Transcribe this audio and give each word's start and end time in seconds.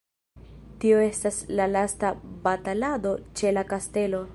Tio 0.83 0.97
estas 1.09 1.37
la 1.61 1.67
lasta 1.75 2.13
batalado 2.49 3.17
ĉe 3.41 3.55
la 3.59 3.71
kastelo. 3.75 4.29